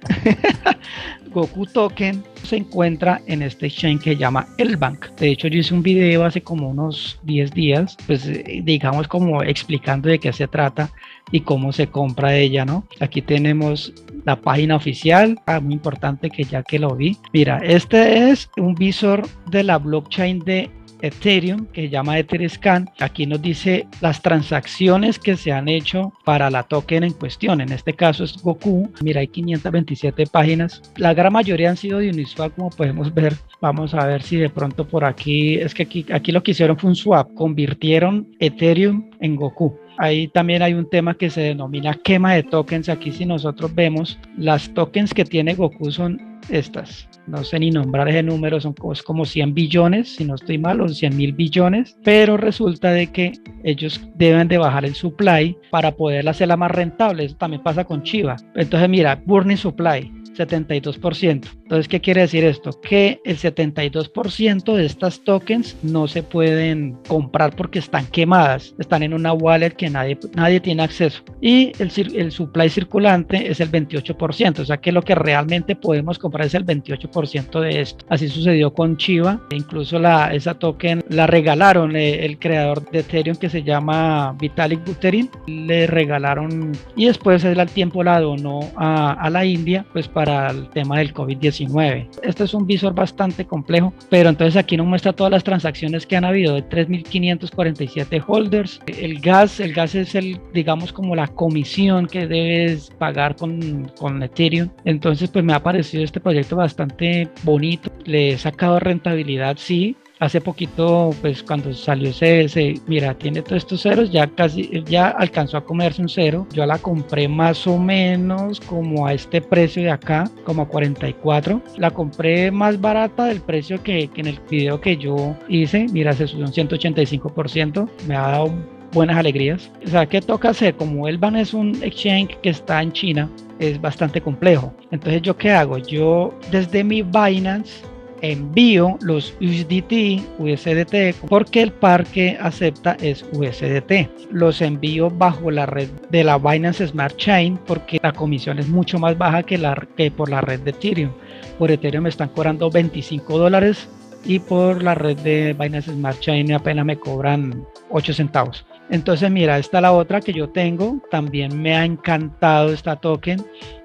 Goku 1.34 1.66
Token 1.66 2.24
se 2.44 2.56
encuentra 2.56 3.20
en 3.26 3.42
este 3.42 3.66
exchange 3.66 4.04
que 4.04 4.10
se 4.12 4.16
llama 4.16 4.46
El 4.56 4.78
Bank. 4.78 5.10
De 5.18 5.32
hecho, 5.32 5.48
yo 5.48 5.58
hice 5.58 5.74
un 5.74 5.82
video 5.82 6.24
hace 6.24 6.40
como 6.40 6.70
unos 6.70 7.18
10 7.24 7.52
días, 7.52 7.98
pues 8.06 8.26
eh, 8.26 8.62
digamos 8.64 9.06
como 9.06 9.42
explicando 9.42 10.08
de 10.08 10.18
qué 10.18 10.32
se 10.32 10.48
trata 10.48 10.90
y 11.30 11.40
cómo 11.40 11.72
se 11.72 11.88
compra 11.88 12.36
ella, 12.36 12.64
¿no? 12.64 12.86
Aquí 13.00 13.20
tenemos 13.20 13.92
la 14.24 14.40
página 14.40 14.76
oficial, 14.76 15.38
ah, 15.46 15.60
muy 15.60 15.74
importante 15.74 16.30
que 16.30 16.44
ya 16.44 16.62
que 16.62 16.78
lo 16.78 16.94
vi. 16.94 17.16
Mira, 17.32 17.58
este 17.58 18.30
es 18.30 18.50
un 18.56 18.74
visor 18.74 19.26
de 19.50 19.62
la 19.62 19.78
blockchain 19.78 20.40
de 20.40 20.70
Ethereum 21.04 21.66
que 21.66 21.82
se 21.82 21.88
llama 21.90 22.18
Etherscan. 22.18 22.88
Aquí 22.98 23.26
nos 23.26 23.42
dice 23.42 23.86
las 24.00 24.22
transacciones 24.22 25.18
que 25.18 25.36
se 25.36 25.52
han 25.52 25.68
hecho 25.68 26.12
para 26.24 26.50
la 26.50 26.62
token 26.62 27.04
en 27.04 27.12
cuestión. 27.12 27.60
En 27.60 27.72
este 27.72 27.92
caso 27.92 28.24
es 28.24 28.42
Goku. 28.42 28.90
Mira, 29.02 29.20
hay 29.20 29.28
527 29.28 30.26
páginas. 30.26 30.82
La 30.96 31.14
gran 31.14 31.32
mayoría 31.32 31.70
han 31.70 31.76
sido 31.76 31.98
de 31.98 32.10
Uniswap, 32.10 32.54
como 32.54 32.70
podemos 32.70 33.12
ver. 33.12 33.34
Vamos 33.60 33.94
a 33.94 34.06
ver 34.06 34.22
si 34.22 34.36
de 34.36 34.50
pronto 34.50 34.86
por 34.86 35.04
aquí, 35.04 35.54
es 35.54 35.74
que 35.74 35.84
aquí, 35.84 36.06
aquí 36.12 36.32
lo 36.32 36.42
que 36.42 36.52
hicieron 36.52 36.78
fue 36.78 36.90
un 36.90 36.96
swap. 36.96 37.32
Convirtieron 37.34 38.28
Ethereum 38.38 39.10
en 39.20 39.36
Goku. 39.36 39.78
Ahí 39.98 40.28
también 40.28 40.62
hay 40.62 40.74
un 40.74 40.88
tema 40.88 41.14
que 41.14 41.30
se 41.30 41.40
denomina 41.40 41.94
quema 41.94 42.34
de 42.34 42.42
tokens. 42.42 42.88
Aquí 42.88 43.12
si 43.12 43.26
nosotros 43.26 43.74
vemos, 43.74 44.18
las 44.36 44.72
tokens 44.74 45.14
que 45.14 45.24
tiene 45.24 45.54
Goku 45.54 45.90
son 45.90 46.40
estas. 46.48 47.08
No 47.26 47.42
sé 47.42 47.58
ni 47.58 47.70
nombrar 47.70 48.08
ese 48.08 48.22
número, 48.22 48.60
son 48.60 48.74
como 48.74 49.24
100 49.24 49.54
billones, 49.54 50.16
si 50.16 50.24
no 50.24 50.34
estoy 50.34 50.58
mal, 50.58 50.80
o 50.80 50.88
100 50.88 51.16
mil 51.16 51.32
billones, 51.32 51.96
pero 52.04 52.36
resulta 52.36 52.90
de 52.90 53.06
que 53.06 53.32
ellos 53.62 54.00
deben 54.16 54.48
de 54.48 54.58
bajar 54.58 54.84
el 54.84 54.94
supply 54.94 55.56
para 55.70 55.92
poder 55.92 56.28
hacerla 56.28 56.56
más 56.56 56.70
rentable. 56.70 57.24
Eso 57.24 57.36
también 57.36 57.62
pasa 57.62 57.84
con 57.84 58.02
Chiva. 58.02 58.36
Entonces, 58.54 58.88
mira, 58.88 59.22
burning 59.24 59.56
supply 59.56 60.23
72%. 60.34 61.48
Entonces, 61.62 61.88
¿qué 61.88 62.00
quiere 62.00 62.22
decir 62.22 62.44
esto? 62.44 62.70
Que 62.80 63.20
el 63.24 63.38
72% 63.38 64.74
de 64.74 64.86
estas 64.86 65.22
tokens 65.24 65.76
no 65.82 66.08
se 66.08 66.22
pueden 66.22 66.96
comprar 67.08 67.54
porque 67.56 67.78
están 67.78 68.06
quemadas, 68.06 68.74
están 68.78 69.02
en 69.02 69.14
una 69.14 69.32
wallet 69.32 69.70
que 69.70 69.90
nadie, 69.90 70.18
nadie 70.34 70.60
tiene 70.60 70.82
acceso. 70.82 71.22
Y 71.40 71.72
el, 71.78 71.90
el 72.16 72.32
supply 72.32 72.68
circulante 72.68 73.50
es 73.50 73.60
el 73.60 73.70
28%, 73.70 74.60
o 74.60 74.64
sea 74.64 74.76
que 74.78 74.92
lo 74.92 75.02
que 75.02 75.14
realmente 75.14 75.76
podemos 75.76 76.18
comprar 76.18 76.46
es 76.46 76.54
el 76.54 76.66
28% 76.66 77.60
de 77.60 77.80
esto. 77.80 78.04
Así 78.08 78.28
sucedió 78.28 78.72
con 78.72 78.96
Chiva, 78.96 79.40
e 79.50 79.56
incluso 79.56 79.98
la, 79.98 80.34
esa 80.34 80.54
token 80.54 81.04
la 81.08 81.26
regalaron 81.26 81.96
eh, 81.96 82.24
el 82.24 82.38
creador 82.38 82.88
de 82.90 83.00
Ethereum 83.00 83.36
que 83.36 83.48
se 83.48 83.62
llama 83.62 84.34
Vitalik 84.40 84.84
Buterin, 84.84 85.30
le 85.46 85.86
regalaron 85.86 86.72
y 86.96 87.06
después 87.06 87.44
él 87.44 87.60
al 87.60 87.70
tiempo 87.70 88.02
la 88.02 88.20
donó 88.20 88.60
a, 88.76 89.12
a 89.12 89.30
la 89.30 89.44
India 89.44 89.84
pues 89.92 90.08
para 90.08 90.23
para 90.24 90.50
el 90.50 90.68
tema 90.70 90.98
del 90.98 91.12
COVID-19. 91.12 92.08
Este 92.22 92.44
es 92.44 92.54
un 92.54 92.66
visor 92.66 92.94
bastante 92.94 93.44
complejo, 93.44 93.92
pero 94.08 94.30
entonces 94.30 94.56
aquí 94.56 94.76
nos 94.76 94.86
muestra 94.86 95.12
todas 95.12 95.30
las 95.30 95.44
transacciones 95.44 96.06
que 96.06 96.16
han 96.16 96.24
habido 96.24 96.54
de 96.54 96.66
3.547 96.66 98.24
holders. 98.26 98.80
El 98.86 99.20
gas, 99.20 99.60
el 99.60 99.74
gas 99.74 99.94
es 99.94 100.14
el, 100.14 100.40
digamos, 100.54 100.94
como 100.94 101.14
la 101.14 101.26
comisión 101.26 102.06
que 102.06 102.26
debes 102.26 102.90
pagar 102.98 103.36
con, 103.36 103.90
con 103.98 104.22
Ethereum. 104.22 104.70
Entonces, 104.86 105.30
pues 105.30 105.44
me 105.44 105.52
ha 105.52 105.62
parecido 105.62 106.02
este 106.02 106.20
proyecto 106.20 106.56
bastante 106.56 107.28
bonito. 107.42 107.90
Le 108.04 108.30
he 108.30 108.38
sacado 108.38 108.78
rentabilidad, 108.80 109.56
sí, 109.58 109.94
hace 110.18 110.40
poquito, 110.40 111.10
pues 111.20 111.42
cuando 111.42 111.72
salió 111.74 112.10
ese, 112.10 112.74
mira, 112.86 113.14
tiene 113.14 113.42
todos 113.42 113.58
estos 113.58 113.82
ceros, 113.82 114.10
ya 114.10 114.26
casi, 114.26 114.82
ya 114.84 115.08
alcanzó 115.08 115.56
a 115.56 115.64
comerse 115.64 116.02
un 116.02 116.08
cero. 116.08 116.46
Yo 116.52 116.64
la 116.66 116.78
compré 116.78 117.28
más 117.28 117.66
o 117.66 117.78
menos 117.78 118.60
como 118.60 119.06
a 119.06 119.12
este 119.12 119.40
precio 119.40 119.82
de 119.82 119.90
acá, 119.90 120.30
como 120.44 120.62
a 120.62 120.68
44. 120.68 121.60
La 121.76 121.90
compré 121.90 122.50
más 122.50 122.80
barata 122.80 123.26
del 123.26 123.40
precio 123.40 123.82
que, 123.82 124.08
que 124.08 124.20
en 124.20 124.28
el 124.28 124.40
video 124.50 124.80
que 124.80 124.96
yo 124.96 125.36
hice. 125.48 125.86
Mira, 125.92 126.12
se 126.12 126.26
subió 126.26 126.46
un 126.46 126.52
185%. 126.52 127.88
Me 128.06 128.16
ha 128.16 128.22
dado 128.22 128.52
buenas 128.92 129.16
alegrías. 129.16 129.70
O 129.84 129.88
sea, 129.88 130.06
¿qué 130.06 130.20
toca 130.20 130.50
hacer? 130.50 130.74
Como 130.76 131.08
Elban 131.08 131.36
es 131.36 131.52
un 131.52 131.82
exchange 131.82 132.38
que 132.42 132.50
está 132.50 132.80
en 132.80 132.92
China, 132.92 133.28
es 133.58 133.80
bastante 133.80 134.20
complejo. 134.20 134.72
Entonces, 134.90 135.20
¿yo 135.22 135.36
qué 135.36 135.50
hago? 135.50 135.78
Yo 135.78 136.32
desde 136.50 136.84
mi 136.84 137.02
Binance 137.02 137.82
envío 138.22 138.98
los 139.02 139.34
USDT, 139.40 140.22
USDT, 140.38 141.26
porque 141.28 141.62
el 141.62 141.72
par 141.72 142.04
que 142.06 142.36
acepta 142.40 142.96
es 143.00 143.24
USDT. 143.32 144.08
Los 144.30 144.60
envío 144.60 145.10
bajo 145.10 145.50
la 145.50 145.66
red 145.66 145.88
de 146.10 146.24
la 146.24 146.38
Binance 146.38 146.86
Smart 146.86 147.16
Chain 147.16 147.58
porque 147.66 148.00
la 148.02 148.12
comisión 148.12 148.58
es 148.58 148.68
mucho 148.68 148.98
más 148.98 149.16
baja 149.16 149.42
que, 149.42 149.58
la, 149.58 149.74
que 149.96 150.10
por 150.10 150.30
la 150.30 150.40
red 150.40 150.60
de 150.60 150.70
Ethereum. 150.70 151.12
Por 151.58 151.70
Ethereum 151.70 152.04
me 152.04 152.10
están 152.10 152.28
cobrando 152.28 152.70
25 152.70 153.38
dólares 153.38 153.88
y 154.24 154.38
por 154.38 154.82
la 154.82 154.94
red 154.94 155.18
de 155.18 155.52
Binance 155.52 155.92
Smart 155.92 156.18
Chain 156.20 156.52
apenas 156.52 156.84
me 156.84 156.98
cobran 156.98 157.64
8 157.90 158.14
centavos. 158.14 158.64
Entonces 158.90 159.30
mira, 159.30 159.58
esta 159.58 159.80
la 159.80 159.92
otra 159.92 160.20
que 160.20 160.32
yo 160.32 160.48
tengo, 160.48 161.00
también 161.10 161.60
me 161.60 161.74
ha 161.74 161.84
encantado 161.84 162.72
esta 162.72 162.96
token 162.96 163.44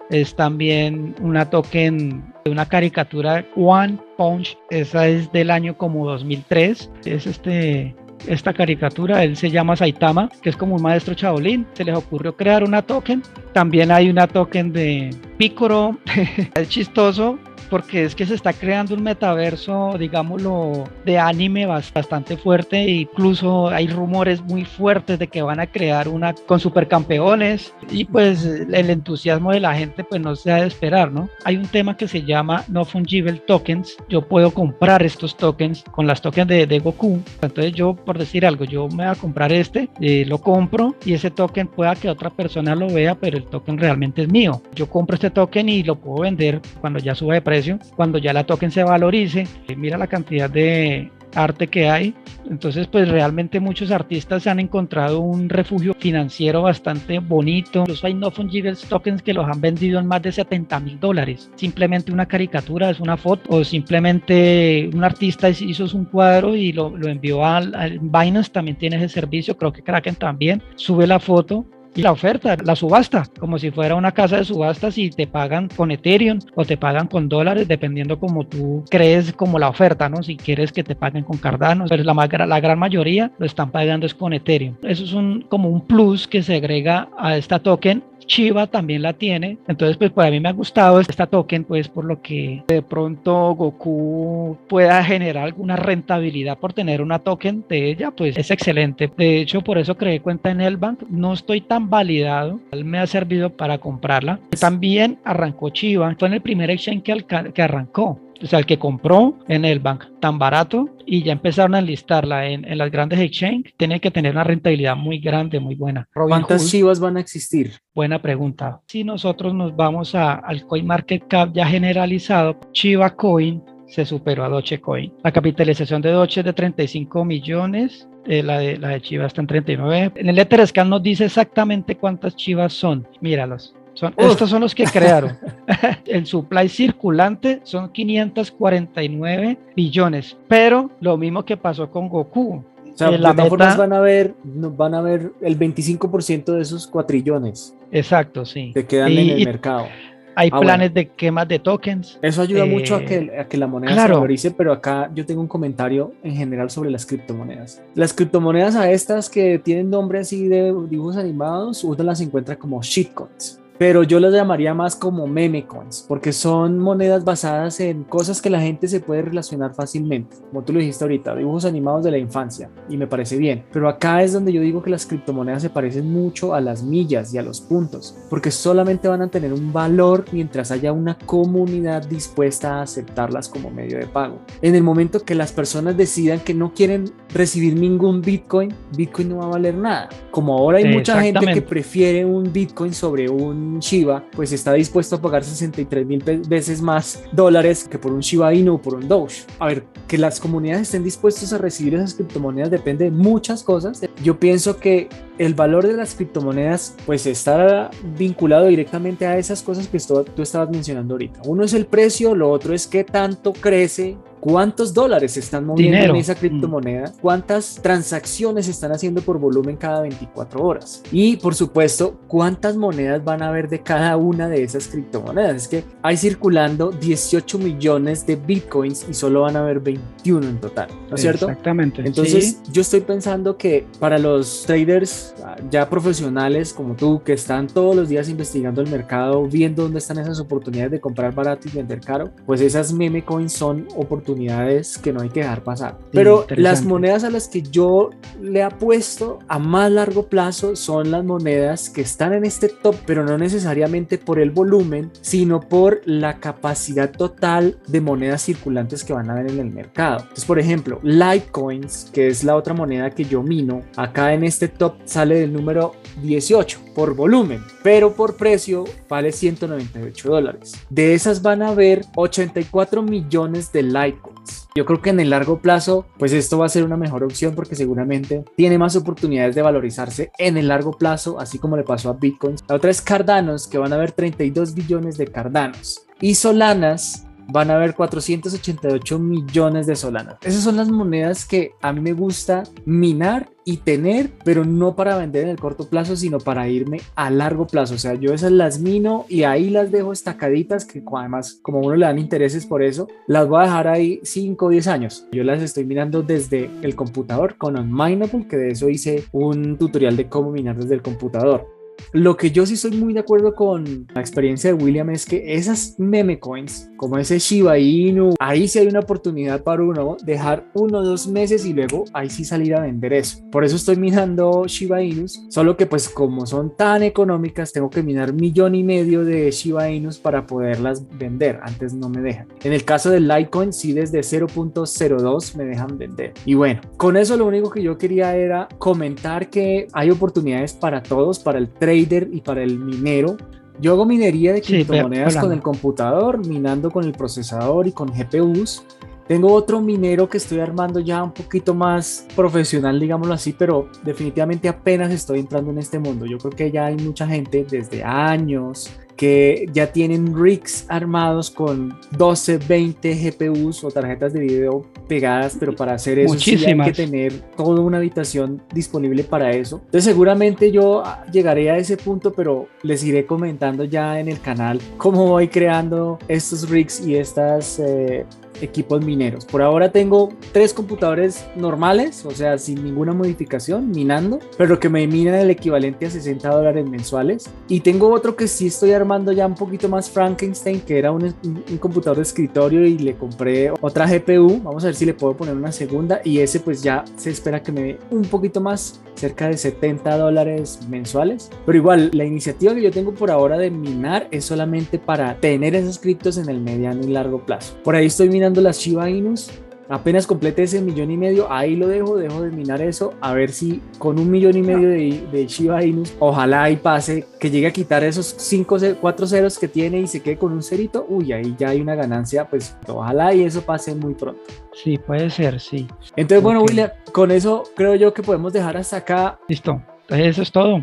es 0.09 0.35
también 0.35 1.15
una 1.21 1.49
token 1.49 2.33
de 2.43 2.51
una 2.51 2.65
caricatura 2.67 3.45
One 3.55 3.97
Punch, 4.17 4.57
esa 4.69 5.07
es 5.07 5.31
del 5.31 5.51
año 5.51 5.77
como 5.77 6.05
2003, 6.07 6.91
es 7.05 7.27
este 7.27 7.95
esta 8.27 8.53
caricatura, 8.53 9.23
él 9.23 9.37
se 9.37 9.49
llama 9.49 9.77
Saitama, 9.77 10.29
que 10.41 10.49
es 10.49 10.57
como 10.57 10.75
un 10.75 10.81
maestro 10.81 11.13
chabolín, 11.13 11.65
se 11.73 11.85
les 11.85 11.95
ocurrió 11.95 12.35
crear 12.35 12.63
una 12.65 12.81
token, 12.81 13.23
también 13.53 13.91
hay 13.91 14.09
una 14.09 14.27
token 14.27 14.73
de 14.73 15.09
Piccolo, 15.37 15.97
es 16.55 16.69
chistoso 16.69 17.39
porque 17.69 18.03
es 18.03 18.15
que 18.15 18.25
se 18.25 18.35
está 18.35 18.53
creando 18.53 18.95
un 18.95 19.03
metaverso, 19.03 19.95
digámoslo, 19.97 20.85
de 21.05 21.17
anime 21.17 21.65
bastante 21.65 22.37
fuerte, 22.37 22.77
e 22.77 22.91
incluso 23.01 23.69
hay 23.69 23.87
rumores 23.87 24.41
muy 24.41 24.65
fuertes 24.65 25.19
de 25.19 25.27
que 25.27 25.41
van 25.41 25.59
a 25.59 25.67
crear 25.67 26.07
una 26.07 26.33
con 26.33 26.59
supercampeones 26.59 27.73
y 27.89 28.05
pues 28.05 28.43
el 28.45 28.89
entusiasmo 28.89 29.51
de 29.51 29.59
la 29.59 29.75
gente 29.75 30.03
pues 30.03 30.21
no 30.21 30.35
se 30.35 30.51
ha 30.51 30.57
de 30.57 30.67
esperar, 30.67 31.11
¿no? 31.11 31.29
Hay 31.45 31.57
un 31.57 31.67
tema 31.67 31.97
que 31.97 32.07
se 32.07 32.23
llama 32.23 32.63
no 32.67 32.85
fungible 32.85 33.33
tokens, 33.33 33.97
yo 34.09 34.21
puedo 34.21 34.51
comprar 34.51 35.03
estos 35.03 35.35
tokens 35.37 35.83
con 35.91 36.07
las 36.07 36.21
tokens 36.21 36.47
de, 36.47 36.65
de 36.65 36.79
Goku, 36.79 37.21
entonces 37.41 37.73
yo 37.73 37.95
por 37.95 38.17
decir 38.17 38.45
algo, 38.45 38.65
yo 38.65 38.87
me 38.89 39.05
voy 39.05 39.05
a 39.05 39.15
comprar 39.15 39.51
este, 39.51 39.89
eh, 40.01 40.25
lo 40.25 40.39
compro 40.39 40.95
y 41.05 41.13
ese 41.13 41.31
token 41.31 41.67
pueda 41.67 41.95
que 41.95 42.09
otra 42.09 42.29
persona 42.29 42.75
lo 42.75 42.87
vea, 42.87 43.15
pero 43.15 43.37
el 43.37 43.45
token 43.45 43.77
realmente 43.77 44.23
es 44.23 44.29
mío. 44.29 44.61
Yo 44.73 44.89
compro 44.89 45.15
este 45.15 45.29
token 45.29 45.69
y 45.69 45.83
lo 45.83 45.95
puedo 45.95 46.21
vender 46.21 46.61
cuando 46.81 46.99
ya 46.99 47.15
suba 47.15 47.35
de 47.35 47.41
precio 47.41 47.58
cuando 47.95 48.17
ya 48.17 48.33
la 48.33 48.45
token 48.45 48.71
se 48.71 48.83
valorice, 48.83 49.47
eh, 49.67 49.75
mira 49.75 49.97
la 49.97 50.07
cantidad 50.07 50.49
de 50.49 51.11
arte 51.35 51.67
que 51.67 51.89
hay. 51.89 52.13
Entonces, 52.49 52.87
pues 52.87 53.07
realmente 53.07 53.59
muchos 53.59 53.91
artistas 53.91 54.47
han 54.47 54.59
encontrado 54.59 55.19
un 55.19 55.49
refugio 55.49 55.93
financiero 55.99 56.63
bastante 56.63 57.19
bonito. 57.19 57.83
Los 57.87 58.03
hay 58.03 58.13
no 58.13 58.31
fungible 58.31 58.73
tokens 58.87 59.21
que 59.21 59.33
los 59.33 59.47
han 59.47 59.61
vendido 59.61 59.99
en 59.99 60.07
más 60.07 60.21
de 60.21 60.31
70 60.31 60.79
mil 60.79 60.99
dólares. 60.99 61.51
Simplemente 61.55 62.11
una 62.11 62.25
caricatura, 62.25 62.89
es 62.89 62.99
una 62.99 63.17
foto, 63.17 63.49
o 63.49 63.63
simplemente 63.63 64.89
un 64.93 65.03
artista 65.03 65.49
hizo 65.49 65.85
un 65.95 66.05
cuadro 66.05 66.55
y 66.55 66.71
lo, 66.71 66.95
lo 66.95 67.07
envió 67.07 67.45
al, 67.45 67.75
al 67.75 67.99
Binance, 67.99 68.51
también 68.51 68.77
tiene 68.77 68.97
ese 68.97 69.09
servicio. 69.09 69.57
Creo 69.57 69.71
que 69.71 69.83
Kraken 69.83 70.15
también 70.15 70.61
sube 70.75 71.05
la 71.05 71.19
foto 71.19 71.65
y 71.95 72.01
la 72.01 72.11
oferta, 72.11 72.55
la 72.63 72.75
subasta, 72.75 73.23
como 73.39 73.57
si 73.57 73.71
fuera 73.71 73.95
una 73.95 74.11
casa 74.11 74.37
de 74.37 74.45
subastas 74.45 74.97
y 74.97 75.09
te 75.09 75.27
pagan 75.27 75.67
con 75.67 75.91
Ethereum 75.91 76.39
o 76.55 76.65
te 76.65 76.77
pagan 76.77 77.07
con 77.07 77.29
dólares, 77.29 77.67
dependiendo 77.67 78.19
como 78.19 78.45
tú 78.45 78.83
crees 78.89 79.33
como 79.33 79.59
la 79.59 79.69
oferta, 79.69 80.09
¿no? 80.09 80.23
Si 80.23 80.37
quieres 80.37 80.71
que 80.71 80.83
te 80.83 80.95
paguen 80.95 81.23
con 81.23 81.37
Cardano, 81.37 81.85
pero 81.89 82.03
la, 82.03 82.13
la 82.45 82.59
gran 82.59 82.79
mayoría 82.79 83.31
lo 83.37 83.45
están 83.45 83.71
pagando 83.71 84.05
es 84.05 84.13
con 84.13 84.33
Ethereum. 84.33 84.75
Eso 84.83 85.03
es 85.03 85.13
un, 85.13 85.41
como 85.49 85.69
un 85.69 85.81
plus 85.81 86.27
que 86.27 86.43
se 86.43 86.55
agrega 86.55 87.09
a 87.17 87.37
esta 87.37 87.59
token 87.59 88.03
Chiva 88.29 88.67
también 88.67 89.01
la 89.01 89.13
tiene. 89.13 89.57
Entonces, 89.67 89.97
pues 89.97 90.11
para 90.11 90.29
mí 90.31 90.39
me 90.39 90.47
ha 90.47 90.53
gustado 90.53 91.01
esta 91.01 91.25
token, 91.25 91.65
pues 91.65 91.89
por 91.89 92.05
lo 92.05 92.21
que 92.21 92.63
de 92.67 92.81
pronto 92.81 93.55
Goku 93.55 94.57
pueda 94.69 95.03
generar 95.03 95.43
alguna 95.43 95.75
rentabilidad 95.75 96.57
por 96.57 96.71
tener 96.71 97.01
una 97.01 97.19
token 97.19 97.65
de 97.67 97.89
ella, 97.89 98.11
pues 98.11 98.37
es 98.37 98.51
excelente. 98.51 99.11
De 99.17 99.41
hecho, 99.41 99.61
por 99.61 99.77
eso 99.77 99.97
creé 99.97 100.21
cuenta 100.21 100.51
en 100.51 100.61
el 100.61 100.77
bank. 100.77 101.01
No 101.09 101.33
estoy 101.33 101.61
tan 101.61 101.89
validado. 101.89 102.59
Me 102.71 102.99
ha 102.99 103.07
servido 103.07 103.49
para 103.49 103.79
comprarla. 103.79 104.39
También 104.59 105.17
arrancó 105.25 105.71
Chiva. 105.71 106.15
Fue 106.17 106.27
en 106.27 106.35
el 106.35 106.41
primer 106.41 106.69
exchange 106.69 107.23
que 107.53 107.61
arrancó 107.61 108.19
o 108.41 108.45
sea, 108.45 108.59
el 108.59 108.65
que 108.65 108.79
compró 108.79 109.37
en 109.47 109.65
el 109.65 109.79
bank 109.79 110.05
tan 110.19 110.39
barato 110.39 110.89
y 111.05 111.23
ya 111.23 111.31
empezaron 111.31 111.75
a 111.75 111.81
listarla 111.81 112.47
en, 112.47 112.65
en 112.65 112.77
las 112.77 112.91
grandes 112.91 113.19
exchange, 113.19 113.73
tiene 113.77 113.99
que 113.99 114.11
tener 114.11 114.33
una 114.33 114.43
rentabilidad 114.43 114.95
muy 114.95 115.19
grande, 115.19 115.59
muy 115.59 115.75
buena. 115.75 116.07
¿Cuántas 116.13 116.69
chivas 116.69 116.99
van 116.99 117.17
a 117.17 117.19
existir? 117.19 117.73
Buena 117.93 118.21
pregunta. 118.21 118.81
Si 118.87 119.03
nosotros 119.03 119.53
nos 119.53 119.75
vamos 119.75 120.15
a, 120.15 120.33
al 120.33 120.65
CoinMarketCap 120.65 121.53
ya 121.53 121.65
generalizado, 121.65 122.59
Chiva 122.71 123.15
Coin 123.15 123.61
se 123.87 124.05
superó 124.05 124.45
a 124.45 124.49
Dogecoin. 124.49 125.11
La 125.23 125.31
capitalización 125.31 126.01
de 126.01 126.11
Doge 126.11 126.41
es 126.41 126.45
de 126.45 126.53
35 126.53 127.25
millones, 127.25 128.07
eh, 128.25 128.43
la, 128.43 128.59
de, 128.59 128.77
la 128.77 128.89
de 128.89 129.01
Chiva 129.01 129.25
está 129.25 129.41
en 129.41 129.47
39. 129.47 130.11
En 130.15 130.29
el 130.29 130.37
Etherscan 130.37 130.89
nos 130.89 131.01
dice 131.01 131.25
exactamente 131.25 131.95
cuántas 131.95 132.35
Chivas 132.35 132.73
son. 132.73 133.07
Míralos 133.21 133.73
Son, 133.99 134.13
estos 134.15 134.49
son 134.49 134.61
los 134.61 134.73
que 134.73 134.85
crearon. 134.85 135.37
el 136.05 136.25
supply 136.25 136.69
circulante 136.69 137.59
son 137.63 137.91
549 137.91 139.57
billones, 139.75 140.37
pero 140.47 140.89
lo 141.01 141.17
mismo 141.17 141.43
que 141.43 141.57
pasó 141.57 141.91
con 141.91 142.07
Goku. 142.07 142.63
O 142.93 142.97
sea, 142.97 143.11
de 143.11 143.17
todas 143.17 143.49
formas 143.49 143.77
van 143.77 143.91
a 143.91 143.99
ver, 143.99 144.35
van 144.43 144.93
a 144.93 145.01
ver 145.01 145.33
el 145.41 145.59
25% 145.59 146.45
de 146.45 146.61
esos 146.61 146.87
cuatrillones. 146.87 147.75
Exacto, 147.91 148.45
sí. 148.45 148.71
Que 148.73 148.85
quedan 148.85 149.11
en 149.11 149.29
el 149.31 149.45
mercado. 149.45 149.87
Hay 150.33 150.49
ah, 150.53 150.59
planes 150.61 150.93
de 150.93 151.09
quemas 151.09 151.49
de 151.49 151.59
tokens. 151.59 152.19
Eso 152.21 152.41
ayuda 152.41 152.65
mucho 152.65 152.95
a 152.95 153.01
que, 153.01 153.37
a 153.37 153.45
que, 153.49 153.57
la 153.57 153.67
moneda 153.67 154.01
se 154.01 154.13
valorice, 154.13 154.51
pero 154.51 154.71
acá 154.71 155.11
yo 155.13 155.25
tengo 155.25 155.41
un 155.41 155.49
comentario 155.49 156.13
en 156.23 156.37
general 156.37 156.69
sobre 156.69 156.89
las 156.89 157.05
criptomonedas. 157.05 157.81
Las 157.95 158.13
criptomonedas 158.13 158.77
a 158.77 158.89
estas 158.89 159.29
que 159.29 159.59
tienen 159.59 159.89
nombre 159.89 160.19
así 160.19 160.47
de 160.47 160.73
dibujos 160.89 161.17
animados, 161.17 161.83
uno 161.83 162.01
las 162.01 162.21
encuentra 162.21 162.55
como 162.55 162.81
shitcoins 162.81 163.59
pero 163.79 164.03
yo 164.03 164.19
las 164.19 164.33
llamaría 164.33 164.73
más 164.73 164.97
como 164.97 165.25
meme 165.25 165.65
coins, 165.65 166.03
porque 166.05 166.33
son 166.33 166.79
monedas 166.79 167.23
basadas 167.23 167.79
en 167.79 168.03
cosas 168.03 168.41
que 168.41 168.49
la 168.49 168.59
gente 168.59 168.89
se 168.89 168.99
puede 168.99 169.21
relacionar 169.21 169.73
fácilmente, 169.73 170.35
como 170.49 170.63
tú 170.63 170.73
lo 170.73 170.79
dijiste 170.79 171.05
ahorita, 171.05 171.33
dibujos 171.33 171.63
animados 171.63 172.03
de 172.03 172.11
la 172.11 172.17
infancia, 172.17 172.69
y 172.89 172.97
me 172.97 173.07
parece 173.07 173.37
bien. 173.37 173.63
Pero 173.71 173.87
acá 173.87 174.21
es 174.21 174.33
donde 174.33 174.51
yo 174.51 174.61
digo 174.61 174.83
que 174.83 174.89
las 174.89 175.05
criptomonedas 175.05 175.61
se 175.61 175.69
parecen 175.69 176.11
mucho 176.11 176.53
a 176.53 176.59
las 176.59 176.83
millas 176.83 177.33
y 177.33 177.37
a 177.37 177.41
los 177.41 177.61
puntos, 177.61 178.17
porque 178.29 178.51
solamente 178.51 179.07
van 179.07 179.21
a 179.21 179.29
tener 179.29 179.53
un 179.53 179.71
valor 179.71 180.25
mientras 180.33 180.71
haya 180.71 180.91
una 180.91 181.17
comunidad 181.17 182.05
dispuesta 182.05 182.75
a 182.75 182.81
aceptarlas 182.81 183.47
como 183.47 183.71
medio 183.71 183.97
de 183.97 184.07
pago. 184.07 184.39
En 184.61 184.75
el 184.75 184.83
momento 184.83 185.23
que 185.23 185.35
las 185.35 185.53
personas 185.53 185.95
decidan 185.95 186.41
que 186.41 186.53
no 186.53 186.73
quieren 186.73 187.13
recibir 187.33 187.79
ningún 187.79 188.21
Bitcoin, 188.21 188.73
Bitcoin 188.97 189.29
no 189.29 189.37
va 189.37 189.45
a 189.45 189.49
valer 189.49 189.75
nada. 189.75 190.09
Como 190.31 190.57
ahora 190.57 190.79
hay 190.79 190.93
mucha 190.93 191.21
gente 191.21 191.45
que 191.53 191.61
prefiere 191.61 192.25
un 192.25 192.51
Bitcoin 192.51 192.93
sobre 192.93 193.29
un 193.29 193.68
Shiba, 193.77 194.23
pues 194.31 194.51
está 194.51 194.73
dispuesto 194.73 195.17
a 195.17 195.21
pagar 195.21 195.43
63 195.43 196.05
mil 196.07 196.23
veces 196.47 196.81
más 196.81 197.21
dólares 197.31 197.87
que 197.87 197.99
por 197.99 198.11
un 198.11 198.21
Shiba 198.21 198.51
Inu 198.55 198.75
o 198.75 198.81
por 198.81 198.95
un 198.95 199.07
Doge. 199.07 199.45
A 199.59 199.67
ver, 199.67 199.85
que 200.07 200.17
las 200.17 200.39
comunidades 200.39 200.87
estén 200.87 201.03
dispuestos 201.03 201.53
a 201.53 201.59
recibir 201.59 201.93
esas 201.93 202.15
criptomonedas 202.15 202.71
depende 202.71 203.05
de 203.05 203.11
muchas 203.11 203.61
cosas. 203.61 204.01
Yo 204.23 204.39
pienso 204.39 204.77
que 204.77 205.09
el 205.39 205.53
valor 205.55 205.87
de 205.87 205.93
las 205.93 206.13
criptomonedas 206.13 206.95
pues 207.05 207.25
está 207.25 207.89
vinculado 208.17 208.67
directamente 208.67 209.25
a 209.25 209.37
esas 209.37 209.63
cosas 209.63 209.87
que 209.87 209.97
tú 210.35 210.41
estabas 210.41 210.69
mencionando 210.69 211.15
ahorita. 211.15 211.41
Uno 211.45 211.63
es 211.63 211.73
el 211.73 211.85
precio, 211.85 212.35
lo 212.35 212.51
otro 212.51 212.75
es 212.75 212.85
qué 212.85 213.03
tanto 213.03 213.53
crece 213.53 214.17
cuántos 214.39 214.93
dólares 214.93 215.33
se 215.33 215.39
están 215.39 215.65
moviendo 215.65 215.97
en 215.97 216.15
esa 216.15 216.33
mm. 216.33 216.37
criptomoneda, 216.37 217.13
cuántas 217.21 217.79
transacciones 217.81 218.65
se 218.65 218.71
están 218.71 218.91
haciendo 218.91 219.21
por 219.21 219.39
volumen 219.39 219.77
cada 219.77 220.01
24 220.01 220.63
horas 220.63 221.03
y 221.11 221.37
por 221.37 221.55
supuesto 221.55 222.19
cuántas 222.27 222.75
monedas 222.77 223.23
van 223.23 223.41
a 223.41 223.49
haber 223.49 223.69
de 223.69 223.81
cada 223.81 224.17
una 224.17 224.47
de 224.47 224.63
esas 224.63 224.87
criptomonedas. 224.87 225.55
Es 225.55 225.67
que 225.67 225.83
hay 226.01 226.17
circulando 226.17 226.91
18 226.91 227.59
millones 227.59 228.25
de 228.25 228.35
bitcoins 228.35 229.05
y 229.09 229.13
solo 229.13 229.41
van 229.41 229.55
a 229.55 229.59
haber 229.59 229.79
21 229.79 230.47
en 230.47 230.59
total, 230.59 230.89
¿no 231.09 231.15
es 231.15 231.21
cierto? 231.21 231.47
Exactamente. 231.47 232.01
Entonces 232.05 232.61
yo 232.71 232.81
estoy 232.81 233.01
pensando 233.01 233.57
que 233.57 233.85
para 233.99 234.17
los 234.17 234.63
traders 234.65 235.28
ya 235.69 235.89
profesionales 235.89 236.73
como 236.73 236.95
tú 236.95 237.21
que 237.23 237.33
están 237.33 237.67
todos 237.67 237.95
los 237.95 238.09
días 238.09 238.29
investigando 238.29 238.81
el 238.81 238.89
mercado, 238.89 239.45
viendo 239.45 239.83
dónde 239.83 239.99
están 239.99 240.19
esas 240.19 240.39
oportunidades 240.39 240.91
de 240.91 240.99
comprar 240.99 241.33
barato 241.33 241.67
y 241.67 241.75
vender 241.75 242.01
caro, 242.01 242.31
pues 242.45 242.61
esas 242.61 242.93
meme 242.93 243.23
coins 243.23 243.53
son 243.53 243.87
oportunidades 243.95 244.97
que 244.97 245.13
no 245.13 245.21
hay 245.21 245.29
que 245.29 245.41
dejar 245.41 245.63
pasar. 245.63 245.97
Pero 246.11 246.45
las 246.49 246.83
monedas 246.83 247.23
a 247.23 247.29
las 247.29 247.47
que 247.47 247.61
yo 247.61 248.11
le 248.41 248.63
apuesto 248.63 249.39
a 249.47 249.59
más 249.59 249.91
largo 249.91 250.27
plazo 250.27 250.75
son 250.75 251.11
las 251.11 251.23
monedas 251.23 251.89
que 251.89 252.01
están 252.01 252.33
en 252.33 252.45
este 252.45 252.69
top, 252.69 252.95
pero 253.05 253.25
no 253.25 253.37
necesariamente 253.37 254.17
por 254.17 254.39
el 254.39 254.51
volumen, 254.51 255.11
sino 255.21 255.59
por 255.59 256.01
la 256.05 256.39
capacidad 256.39 257.11
total 257.11 257.77
de 257.87 258.01
monedas 258.01 258.43
circulantes 258.43 259.03
que 259.03 259.13
van 259.13 259.29
a 259.29 259.33
haber 259.33 259.51
en 259.51 259.59
el 259.59 259.71
mercado. 259.71 260.19
Entonces, 260.21 260.45
por 260.45 260.59
ejemplo, 260.59 260.99
Litecoins, 261.03 262.09
que 262.13 262.27
es 262.27 262.43
la 262.43 262.55
otra 262.55 262.73
moneda 262.73 263.09
que 263.09 263.25
yo 263.25 263.43
mino, 263.43 263.81
acá 263.95 264.33
en 264.33 264.43
este 264.43 264.67
top 264.67 264.95
sale 265.19 265.35
del 265.35 265.51
número 265.51 265.95
18 266.23 266.79
por 266.95 267.13
volumen, 267.13 267.61
pero 267.83 268.13
por 268.13 268.37
precio 268.37 268.85
vale 269.09 269.33
198 269.33 270.29
dólares. 270.29 270.75
De 270.89 271.13
esas 271.13 271.41
van 271.41 271.61
a 271.61 271.71
haber 271.71 272.05
84 272.15 273.03
millones 273.03 273.69
de 273.73 273.83
Litecoins. 273.83 274.69
Yo 274.75 274.85
creo 274.85 275.01
que 275.01 275.09
en 275.09 275.19
el 275.19 275.31
largo 275.31 275.59
plazo, 275.59 276.05
pues 276.17 276.31
esto 276.31 276.57
va 276.57 276.67
a 276.67 276.69
ser 276.69 276.85
una 276.85 276.95
mejor 276.95 277.25
opción 277.25 277.53
porque 277.53 277.75
seguramente 277.75 278.45
tiene 278.55 278.77
más 278.77 278.95
oportunidades 278.95 279.55
de 279.55 279.61
valorizarse 279.61 280.31
en 280.37 280.55
el 280.55 280.69
largo 280.69 280.93
plazo, 280.93 281.37
así 281.37 281.59
como 281.59 281.75
le 281.75 281.83
pasó 281.83 282.09
a 282.09 282.13
Bitcoin. 282.13 282.55
La 282.69 282.75
otra 282.75 282.89
es 282.89 283.01
Cardanos, 283.01 283.67
que 283.67 283.77
van 283.77 283.91
a 283.91 283.97
haber 283.97 284.13
32 284.13 284.73
billones 284.73 285.17
de 285.17 285.27
Cardanos. 285.27 286.05
Y 286.21 286.35
Solanas, 286.35 287.25
van 287.51 287.71
a 287.71 287.75
haber 287.75 287.95
488 287.95 289.19
millones 289.19 289.87
de 289.87 289.95
solanas. 289.95 290.37
Esas 290.41 290.63
son 290.63 290.77
las 290.77 290.89
monedas 290.89 291.45
que 291.45 291.71
a 291.81 291.93
mí 291.93 291.99
me 292.01 292.13
gusta 292.13 292.63
minar 292.85 293.49
y 293.65 293.77
tener, 293.77 294.31
pero 294.43 294.65
no 294.65 294.95
para 294.95 295.17
vender 295.17 295.43
en 295.43 295.49
el 295.49 295.59
corto 295.59 295.89
plazo, 295.89 296.15
sino 296.15 296.39
para 296.39 296.67
irme 296.69 297.01
a 297.15 297.29
largo 297.29 297.67
plazo. 297.67 297.95
O 297.95 297.97
sea, 297.97 298.15
yo 298.15 298.33
esas 298.33 298.51
las 298.51 298.79
mino 298.79 299.25
y 299.29 299.43
ahí 299.43 299.69
las 299.69 299.91
dejo 299.91 300.11
estacaditas, 300.11 300.85
que 300.85 301.03
además, 301.15 301.59
como 301.61 301.79
uno 301.79 301.95
le 301.95 302.05
dan 302.05 302.17
intereses 302.17 302.65
por 302.65 302.81
eso, 302.81 303.07
las 303.27 303.47
voy 303.47 303.59
a 303.59 303.65
dejar 303.65 303.87
ahí 303.87 304.19
5 304.23 304.65
o 304.65 304.69
10 304.69 304.87
años. 304.87 305.27
Yo 305.31 305.43
las 305.43 305.61
estoy 305.61 305.85
minando 305.85 306.23
desde 306.23 306.69
el 306.81 306.95
computador 306.95 307.57
con 307.57 307.77
Unminable, 307.77 308.47
que 308.47 308.57
de 308.57 308.71
eso 308.71 308.89
hice 308.89 309.25
un 309.31 309.77
tutorial 309.77 310.17
de 310.17 310.27
cómo 310.27 310.51
minar 310.51 310.77
desde 310.77 310.95
el 310.95 311.01
computador. 311.01 311.78
Lo 312.13 312.37
que 312.37 312.51
yo 312.51 312.65
sí 312.65 312.73
estoy 312.73 312.91
muy 312.91 313.13
de 313.13 313.19
acuerdo 313.19 313.53
con 313.53 314.07
la 314.13 314.21
experiencia 314.21 314.73
de 314.73 314.83
William 314.83 315.09
es 315.09 315.25
que 315.25 315.55
esas 315.55 315.95
meme 315.97 316.39
coins, 316.39 316.89
como 316.97 317.17
ese 317.17 317.39
Shiba 317.39 317.77
Inu, 317.77 318.33
ahí 318.39 318.67
sí 318.67 318.79
hay 318.79 318.87
una 318.87 318.99
oportunidad 318.99 319.63
para 319.63 319.83
uno 319.83 320.17
dejar 320.23 320.69
uno 320.73 320.99
o 320.99 321.03
dos 321.03 321.27
meses 321.27 321.65
y 321.65 321.73
luego 321.73 322.05
ahí 322.13 322.29
sí 322.29 322.43
salir 322.43 322.75
a 322.75 322.81
vender 322.81 323.13
eso. 323.13 323.39
Por 323.51 323.63
eso 323.63 323.75
estoy 323.75 323.95
minando 323.95 324.65
Shiba 324.67 325.01
Inus, 325.01 325.41
solo 325.49 325.77
que 325.77 325.85
pues 325.85 326.09
como 326.09 326.45
son 326.45 326.75
tan 326.75 327.03
económicas, 327.03 327.71
tengo 327.71 327.89
que 327.89 328.03
minar 328.03 328.33
millón 328.33 328.75
y 328.75 328.83
medio 328.83 329.23
de 329.23 329.49
Shiba 329.51 329.89
Inus 329.89 330.17
para 330.17 330.45
poderlas 330.45 331.05
vender. 331.17 331.59
Antes 331.63 331.93
no 331.93 332.09
me 332.09 332.21
dejan. 332.21 332.47
En 332.63 332.73
el 332.73 332.83
caso 332.85 333.09
del 333.09 333.27
Litecoin, 333.27 333.73
sí 333.73 333.93
desde 333.93 334.19
0.02 334.19 335.55
me 335.55 335.65
dejan 335.65 335.97
vender. 335.97 336.33
Y 336.45 336.53
bueno, 336.53 336.81
con 336.97 337.17
eso 337.17 337.37
lo 337.37 337.45
único 337.45 337.69
que 337.69 337.81
yo 337.81 337.97
quería 337.97 338.35
era 338.35 338.67
comentar 338.77 339.49
que 339.49 339.87
hay 339.93 340.09
oportunidades 340.09 340.73
para 340.73 341.01
todos, 341.01 341.39
para 341.39 341.59
el 341.59 341.69
trader 341.89 342.29
y 342.31 342.41
para 342.41 342.61
el 342.63 342.77
minero. 342.77 343.35
Yo 343.81 343.93
hago 343.93 344.05
minería 344.05 344.53
de 344.53 344.61
criptomonedas 344.61 345.37
con 345.37 345.51
el 345.53 345.61
computador, 345.61 346.45
minando 346.45 346.91
con 346.91 347.05
el 347.05 347.13
procesador 347.13 347.87
y 347.87 347.91
con 347.93 348.09
GPUs. 348.09 348.83
Tengo 349.27 349.53
otro 349.53 349.79
minero 349.79 350.27
que 350.27 350.37
estoy 350.37 350.59
armando 350.59 350.99
ya 350.99 351.23
un 351.23 351.31
poquito 351.31 351.73
más 351.73 352.25
profesional, 352.35 352.99
digámoslo 352.99 353.33
así, 353.33 353.53
pero 353.57 353.87
definitivamente 354.03 354.67
apenas 354.67 355.11
estoy 355.11 355.39
entrando 355.39 355.71
en 355.71 355.77
este 355.77 355.99
mundo. 355.99 356.25
Yo 356.25 356.39
creo 356.39 356.51
que 356.51 356.71
ya 356.71 356.87
hay 356.87 356.97
mucha 356.97 357.27
gente 357.27 357.65
desde 357.69 358.03
años 358.03 358.89
que 359.19 359.65
ya 359.73 359.91
tienen 359.91 360.33
rigs 360.33 360.85
armados 360.87 361.51
con 361.51 361.93
12, 362.17 362.57
20 362.59 363.15
GPUs 363.15 363.83
o 363.83 363.91
tarjetas 363.91 364.31
de 364.31 364.39
video 364.39 364.85
pegadas, 365.09 365.57
pero 365.59 365.75
para 365.75 365.95
hacer 365.95 366.19
eso 366.19 366.39
sí 366.39 366.55
hay 366.65 366.79
que 366.85 366.93
tener 366.93 367.33
toda 367.57 367.81
una 367.81 367.97
habitación 367.97 368.61
disponible 368.73 369.25
para 369.25 369.51
eso. 369.51 369.81
Entonces 369.83 370.05
seguramente 370.05 370.71
yo 370.71 371.03
llegaré 371.33 371.69
a 371.69 371.75
ese 371.75 371.97
punto, 371.97 372.31
pero 372.31 372.67
les 372.81 373.03
iré 373.03 373.25
comentando 373.25 373.83
ya 373.83 374.21
en 374.21 374.29
el 374.29 374.39
canal 374.39 374.79
cómo 374.95 375.27
voy 375.27 375.49
creando 375.49 376.17
estos 376.29 376.69
rigs 376.69 377.05
y 377.05 377.17
estas 377.17 377.77
eh, 377.79 378.25
equipos 378.61 379.03
mineros. 379.03 379.45
Por 379.45 379.61
ahora 379.61 379.91
tengo 379.91 380.29
tres 380.51 380.73
computadores 380.73 381.45
normales, 381.55 382.25
o 382.25 382.31
sea, 382.31 382.57
sin 382.57 382.83
ninguna 382.83 383.13
modificación, 383.13 383.91
minando, 383.91 384.39
pero 384.57 384.79
que 384.79 384.89
me 384.89 385.05
minan 385.07 385.35
el 385.35 385.49
equivalente 385.49 386.05
a 386.05 386.09
60 386.09 386.49
dólares 386.49 386.89
mensuales. 386.89 387.49
Y 387.67 387.81
tengo 387.81 388.11
otro 388.11 388.35
que 388.35 388.47
sí 388.47 388.67
estoy 388.67 388.91
armando 388.91 389.31
ya 389.31 389.45
un 389.45 389.55
poquito 389.55 389.89
más 389.89 390.09
Frankenstein, 390.09 390.81
que 390.81 390.97
era 390.97 391.11
un, 391.11 391.33
un, 391.43 391.77
computador 391.77 392.17
de 392.17 392.23
escritorio 392.23 392.85
y 392.85 392.97
le 392.97 393.15
compré 393.15 393.71
otra 393.81 394.05
GPU. 394.05 394.61
Vamos 394.63 394.83
a 394.83 394.87
ver 394.87 394.95
si 394.95 395.05
le 395.05 395.13
puedo 395.13 395.35
poner 395.35 395.55
una 395.55 395.71
segunda 395.71 396.21
y 396.23 396.39
ese 396.39 396.59
pues 396.59 396.81
ya 396.81 397.05
se 397.15 397.29
espera 397.29 397.61
que 397.61 397.71
me 397.71 397.81
dé 397.81 397.99
un 398.11 398.23
poquito 398.23 398.59
más, 398.61 399.01
cerca 399.15 399.49
de 399.49 399.57
70 399.57 400.17
dólares 400.17 400.79
mensuales. 400.89 401.49
Pero 401.65 401.77
igual, 401.77 402.09
la 402.13 402.25
iniciativa 402.25 402.73
que 402.73 402.81
yo 402.81 402.91
tengo 402.91 403.13
por 403.13 403.31
ahora 403.31 403.57
de 403.57 403.69
minar 403.69 404.27
es 404.31 404.45
solamente 404.45 404.97
para 404.97 405.39
tener 405.39 405.75
esos 405.75 405.99
criptos 405.99 406.37
en 406.37 406.49
el 406.49 406.61
mediano 406.61 407.01
y 407.03 407.07
largo 407.07 407.45
plazo. 407.45 407.75
Por 407.83 407.95
ahí 407.95 408.05
estoy 408.07 408.29
minando 408.29 408.48
las 408.55 408.79
Shiba 408.79 409.09
Inus. 409.09 409.51
Apenas 409.91 410.27
complete 410.27 410.61
ese 410.61 410.81
millón 410.81 411.09
y 411.09 411.17
medio, 411.17 411.51
ahí 411.51 411.75
lo 411.75 411.87
dejo, 411.87 412.15
dejo 412.15 412.43
de 412.43 412.51
minar 412.51 412.79
eso, 412.79 413.15
a 413.21 413.33
ver 413.33 413.49
si 413.51 413.81
con 413.97 414.19
un 414.19 414.29
millón 414.29 414.55
y 414.55 414.61
medio 414.61 414.87
de, 414.87 415.27
de 415.31 415.47
Shiba 415.47 415.83
Inus, 415.83 416.13
ojalá 416.19 416.61
ahí 416.61 416.75
pase, 416.75 417.25
que 417.39 417.49
llegue 417.49 417.65
a 417.65 417.71
quitar 417.71 418.03
esos 418.03 418.35
5, 418.37 418.77
4 419.01 419.25
ceros 419.25 419.57
que 419.57 419.67
tiene 419.67 419.99
y 419.99 420.05
se 420.05 420.21
quede 420.21 420.37
con 420.37 420.51
un 420.51 420.61
cerito, 420.61 421.07
uy, 421.09 421.33
ahí 421.33 421.55
ya 421.57 421.69
hay 421.69 421.81
una 421.81 421.95
ganancia, 421.95 422.47
pues 422.47 422.75
ojalá 422.87 423.33
y 423.33 423.43
eso 423.43 423.63
pase 423.63 423.95
muy 423.95 424.13
pronto. 424.13 424.39
Sí, 424.73 424.99
puede 424.99 425.31
ser, 425.31 425.59
sí. 425.59 425.87
Entonces, 426.15 426.43
bueno, 426.43 426.61
William, 426.61 426.91
con 427.11 427.31
eso 427.31 427.63
creo 427.75 427.95
yo 427.95 428.13
que 428.13 428.21
podemos 428.21 428.53
dejar 428.53 428.77
hasta 428.77 428.97
acá. 428.97 429.39
Listo 429.47 429.81
Entonces 430.09 430.27
eso 430.27 430.41
es 430.41 430.51
todo. 430.51 430.81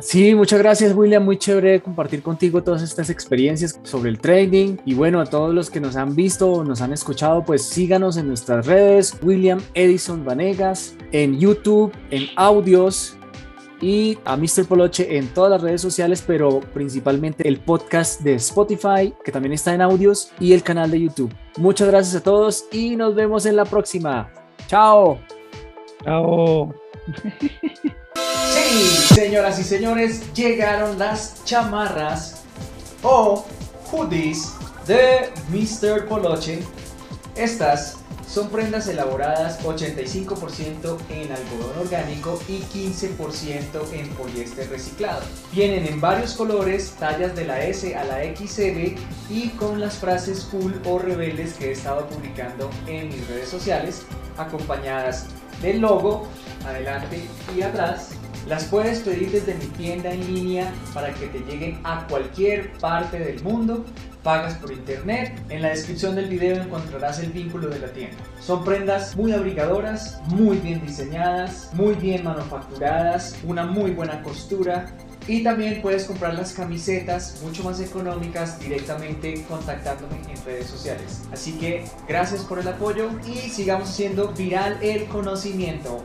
Sí, 0.00 0.34
muchas 0.34 0.58
gracias 0.58 0.96
William, 0.96 1.24
muy 1.24 1.38
chévere 1.38 1.80
compartir 1.80 2.22
contigo 2.22 2.60
todas 2.60 2.82
estas 2.82 3.08
experiencias 3.08 3.78
sobre 3.84 4.10
el 4.10 4.18
trading 4.18 4.78
y 4.84 4.94
bueno, 4.94 5.20
a 5.20 5.26
todos 5.26 5.54
los 5.54 5.70
que 5.70 5.78
nos 5.78 5.94
han 5.94 6.16
visto 6.16 6.50
o 6.50 6.64
nos 6.64 6.80
han 6.80 6.92
escuchado, 6.92 7.44
pues 7.44 7.62
síganos 7.62 8.16
en 8.16 8.26
nuestras 8.26 8.66
redes, 8.66 9.16
William 9.22 9.60
Edison 9.74 10.24
Vanegas, 10.24 10.96
en 11.12 11.38
YouTube, 11.38 11.92
en 12.10 12.26
audios 12.34 13.16
y 13.80 14.18
a 14.24 14.36
Mr. 14.36 14.66
Poloche 14.66 15.18
en 15.18 15.28
todas 15.28 15.52
las 15.52 15.62
redes 15.62 15.80
sociales, 15.80 16.24
pero 16.26 16.60
principalmente 16.72 17.46
el 17.46 17.60
podcast 17.60 18.22
de 18.22 18.34
Spotify, 18.34 19.14
que 19.24 19.30
también 19.30 19.52
está 19.52 19.72
en 19.72 19.82
audios, 19.82 20.32
y 20.40 20.52
el 20.52 20.62
canal 20.62 20.90
de 20.90 21.00
YouTube. 21.00 21.32
Muchas 21.58 21.88
gracias 21.88 22.16
a 22.16 22.22
todos 22.22 22.64
y 22.72 22.96
nos 22.96 23.14
vemos 23.14 23.46
en 23.46 23.54
la 23.54 23.64
próxima. 23.64 24.30
Chao. 24.66 25.18
Chao. 26.02 26.74
Señoras 28.72 29.58
y 29.58 29.64
señores, 29.64 30.32
llegaron 30.32 30.98
las 30.98 31.44
chamarras 31.44 32.42
o 33.02 33.44
hoodies 33.90 34.54
de 34.86 35.30
Mr. 35.50 36.06
Poloche. 36.06 36.60
Estas 37.36 37.98
son 38.26 38.48
prendas 38.48 38.88
elaboradas 38.88 39.62
85% 39.62 40.96
en 41.10 41.32
algodón 41.32 41.78
orgánico 41.80 42.40
y 42.48 42.60
15% 42.60 43.92
en 43.92 44.08
poliéster 44.14 44.70
reciclado. 44.70 45.20
Vienen 45.52 45.86
en 45.86 46.00
varios 46.00 46.32
colores, 46.32 46.94
tallas 46.98 47.36
de 47.36 47.44
la 47.44 47.62
S 47.62 47.94
a 47.94 48.04
la 48.04 48.22
XL 48.24 48.96
y 49.28 49.48
con 49.58 49.80
las 49.80 49.96
frases 49.98 50.48
cool 50.50 50.80
o 50.86 50.98
rebeldes 50.98 51.52
que 51.54 51.68
he 51.68 51.72
estado 51.72 52.08
publicando 52.08 52.70
en 52.86 53.08
mis 53.08 53.28
redes 53.28 53.50
sociales, 53.50 54.06
acompañadas 54.38 55.26
del 55.60 55.80
logo 55.80 56.26
adelante 56.64 57.20
y 57.54 57.60
atrás 57.60 58.12
las 58.48 58.64
puedes 58.64 59.00
pedir 59.00 59.30
desde 59.30 59.54
mi 59.54 59.66
tienda 59.66 60.12
en 60.12 60.34
línea 60.34 60.72
para 60.92 61.14
que 61.14 61.26
te 61.28 61.38
lleguen 61.40 61.80
a 61.84 62.06
cualquier 62.08 62.72
parte 62.78 63.18
del 63.18 63.42
mundo. 63.42 63.84
Pagas 64.22 64.54
por 64.54 64.72
internet. 64.72 65.40
En 65.48 65.62
la 65.62 65.70
descripción 65.70 66.14
del 66.14 66.28
video 66.28 66.62
encontrarás 66.62 67.18
el 67.18 67.32
vínculo 67.32 67.68
de 67.68 67.80
la 67.80 67.88
tienda. 67.88 68.16
Son 68.40 68.64
prendas 68.64 69.16
muy 69.16 69.32
abrigadoras, 69.32 70.20
muy 70.26 70.58
bien 70.58 70.84
diseñadas, 70.84 71.70
muy 71.74 71.94
bien 71.94 72.24
manufacturadas, 72.24 73.36
una 73.44 73.64
muy 73.64 73.90
buena 73.92 74.22
costura. 74.22 74.92
Y 75.26 75.42
también 75.42 75.80
puedes 75.82 76.04
comprar 76.04 76.34
las 76.34 76.52
camisetas 76.52 77.40
mucho 77.42 77.62
más 77.62 77.80
económicas 77.80 78.58
directamente 78.58 79.44
contactándome 79.48 80.16
en 80.28 80.44
redes 80.44 80.66
sociales. 80.66 81.22
Así 81.32 81.52
que 81.52 81.84
gracias 82.08 82.42
por 82.42 82.58
el 82.58 82.68
apoyo 82.68 83.10
y 83.26 83.50
sigamos 83.50 83.90
haciendo 83.90 84.32
viral 84.32 84.78
el 84.82 85.06
conocimiento. 85.06 86.04